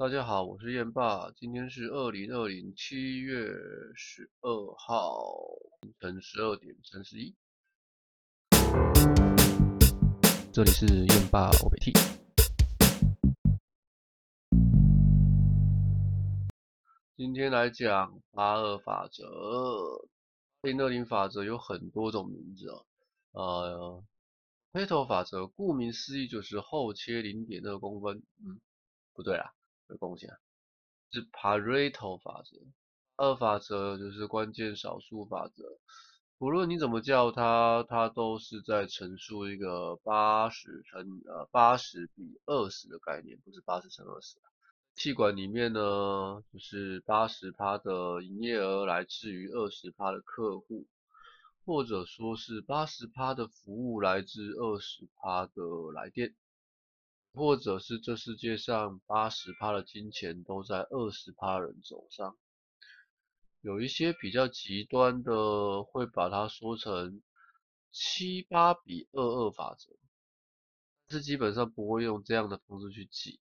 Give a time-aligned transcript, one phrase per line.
[0.00, 3.52] 大家好，我是燕爸，今天是二零二零七月
[3.94, 5.20] 十二号
[5.82, 7.36] 凌晨十二点三十一，
[10.50, 11.92] 这里是燕爸欧北 T。
[17.14, 20.08] 今天来讲八二法则。
[20.62, 22.86] 零二零法则有很多种名字哦，
[23.34, 24.04] 呃
[24.72, 28.58] ，Pareto 法则顾名思义就是后切零点二公分，嗯，
[29.12, 29.52] 不对啦。
[29.90, 30.30] 的贡献
[31.12, 32.56] 是 Pareto 法则，
[33.16, 35.64] 二法则就是关键少数法则。
[36.38, 44.38] 无论你怎么叫它，它都是在陈述一个八十乘呃八十比二十的概念，不是八十乘二十。
[44.94, 50.86] 气管里面呢，就是八十趴的营业额来自于二十趴的客户，
[51.66, 55.62] 或者说是八十趴的服务来自二十趴的
[55.94, 56.34] 来电。
[57.32, 62.36] 或者是这世界上八十趴的金钱都在二十趴人手上，
[63.60, 67.22] 有一些比较极端的会把它说成
[67.92, 69.96] 七八比二二法则，
[71.06, 73.38] 但是基本上不会用这样的方式去记，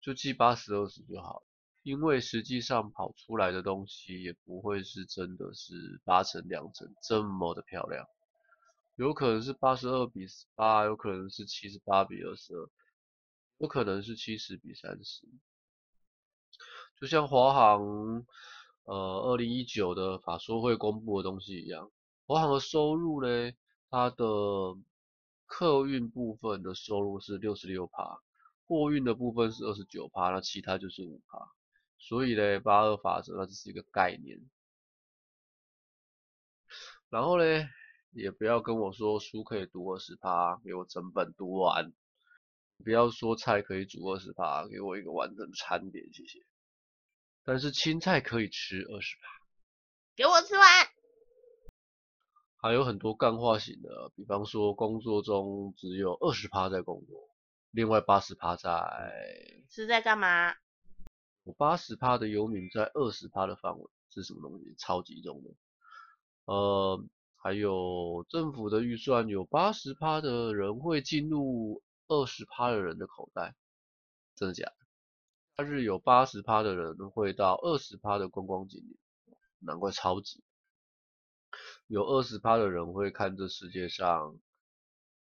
[0.00, 1.42] 就记八十二十就好，
[1.82, 8.06] 因为实际上跑出来的东西也不会是真的是八成两成这么的漂亮，
[8.96, 12.68] 有可能是八十二比十八，有可能是七十八比二十二。
[13.58, 15.26] 不可能是七十比三十，
[17.00, 18.26] 就像华航
[18.84, 21.90] 呃二零一九的法说会公布的东西一样，
[22.26, 23.52] 华航的收入呢，
[23.88, 24.24] 它的
[25.46, 28.20] 客运部分的收入是六十六趴，
[28.66, 31.50] 货运的部分是二十九趴，那其他就是五趴，
[31.96, 34.38] 所以呢八二法则那只是一个概念，
[37.08, 37.44] 然后呢
[38.10, 41.94] 也不要跟我说书可以读二十趴，给我整本读完。
[42.84, 46.38] 不要说菜可以煮二十趴，给我一个完整的餐点，谢谢。
[47.44, 49.22] 但是青菜可以吃二十趴，
[50.14, 50.64] 给我吃完。
[52.58, 57.28] 还有很多干化型的，比方说工作中只有二十趴在工作，
[57.70, 58.70] 另外八十趴在
[59.68, 60.54] 是在干嘛？
[61.44, 64.74] 我八十趴的游民在二十趴的范围是什么东西？
[64.78, 65.50] 超级重的。
[66.44, 67.04] 呃，
[67.36, 71.82] 还有政府的预算有八十趴的人会进入。
[72.08, 73.54] 二十趴的人的口袋，
[74.34, 74.76] 真的假的？
[75.56, 80.44] 他是有八十趴的人会到二十趴的观光景点，难怪超级。
[81.86, 84.38] 有二十趴的人会看这世界上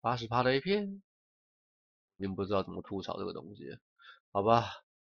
[0.00, 1.02] 八十趴的 A 片，
[2.16, 3.78] 您不知道怎么吐槽这个东西，
[4.30, 4.64] 好吧？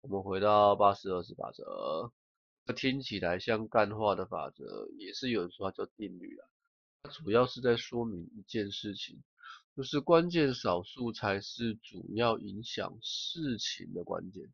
[0.01, 2.13] 我们回到八十二十法则，
[2.73, 6.47] 听起来像干话的法则，也是有人说它叫定律啊。
[7.03, 9.21] 它主要是在说明一件事情。
[9.79, 14.51] 就是关键少数才是主要影响事情的关键，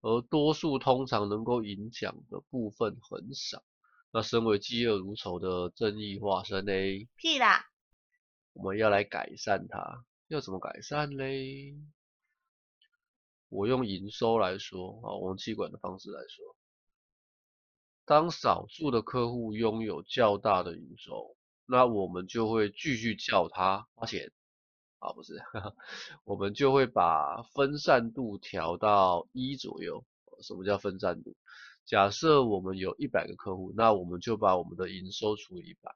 [0.00, 3.62] 而多数通常能够影响的部分很少。
[4.10, 6.72] 那身为嫉恶如仇的正义化身呢？
[7.16, 7.66] 屁啦！
[8.54, 11.76] 我们要来改善它，要怎么改善嘞？
[13.50, 16.56] 我用营收来说啊，用气管的方式来说，
[18.06, 21.36] 当少数的客户拥有较大的营收。
[21.70, 24.32] 那我们就会继续叫他花钱，
[24.98, 25.40] 啊不是，
[26.24, 30.04] 我们就会把分散度调到一左右。
[30.42, 31.36] 什么叫分散度？
[31.86, 35.94] 假设我们有一百个客户，那我们就把我们的营收除以一百，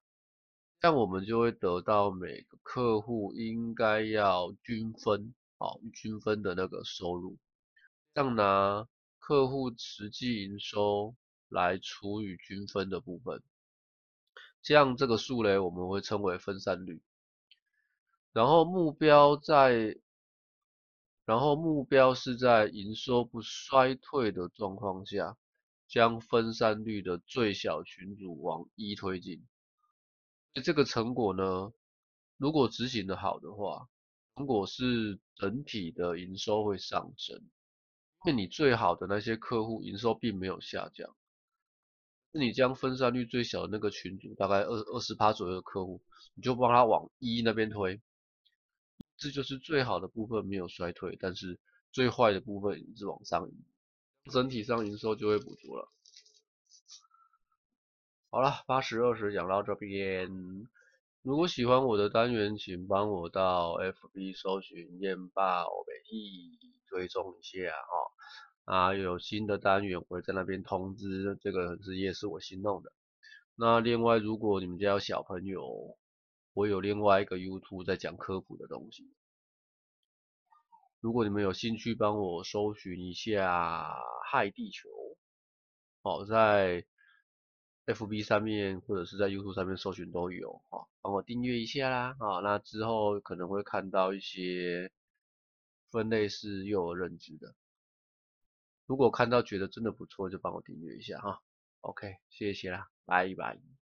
[0.80, 7.36] 这样我们就会得到每个客户应该要均分，好均分的那个收入。
[8.12, 8.86] 这样拿
[9.18, 11.16] 客户实际营收
[11.48, 13.42] 来除以均分的部分。
[14.64, 17.02] 这样这个数嘞，我们会称为分散率。
[18.32, 19.98] 然后目标在，
[21.26, 25.36] 然后目标是在营收不衰退的状况下，
[25.86, 29.46] 将分散率的最小群组往一推进。
[30.64, 31.74] 这个成果呢，
[32.38, 33.90] 如果执行的好的话，
[34.34, 37.36] 成果是整体的营收会上升，
[38.24, 41.14] 因为你最好的那些客户营收并没有下降。
[42.34, 46.02] 是你将分散率最小的那个群组，大概二二十趴左右的客户，
[46.34, 48.02] 你就帮他往一那边推，
[49.16, 51.60] 这就是最好的部分没有衰退，但是
[51.92, 53.54] 最坏的部分一直往上移，
[54.32, 55.88] 整体上营收就会补足了。
[58.30, 60.28] 好了，八十二十讲到这边，
[61.22, 66.58] 如果喜欢我的单元，请帮我到 FB 搜寻燕爸欧美意
[66.88, 68.10] 追踪一下哦。
[68.64, 72.92] 啊，有新的单元会在那边通知，这个是也是我新弄的。
[73.56, 75.96] 那另外，如果你们家有小朋友，
[76.54, 79.12] 我有另外一个 YouTube 在讲科普的东西。
[81.00, 83.94] 如果你们有兴趣，帮我搜寻一下
[84.30, 84.88] “害地球”，
[86.02, 86.86] 好，在
[87.84, 94.90] FB 上面或者是在 YouTube 上面搜寻都有，好，帮我订阅一下啦，啊，那之后可能会看到一些
[95.90, 97.54] 分类是幼儿认知的，
[98.86, 101.40] 如果看到觉得真的不错，就帮我订阅一下哈
[101.80, 103.83] ，OK，谢谢啦，拜拜。